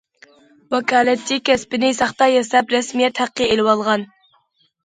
ۋاكالەتچى 0.75 1.37
كەسپىنى 1.49 1.91
ساختا 1.99 2.31
ياساپ 2.37 2.73
رەسمىيەت 2.77 3.23
ھەققى 3.25 3.51
ئېلىۋالغان. 3.51 4.09